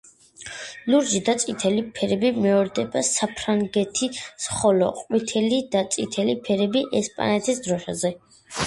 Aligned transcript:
ლურჯი 0.93 1.19
და 1.27 1.35
წითელი 1.43 1.83
ფერები 1.99 2.31
მეორდება 2.47 3.03
საფრანგეთის, 3.11 4.23
ხოლო 4.57 4.89
ყვითელი 5.03 5.61
და 5.77 5.87
წითელი 5.99 6.39
ფერები 6.49 6.87
ესპანეთის 7.05 7.65
დროშაზე. 7.71 8.15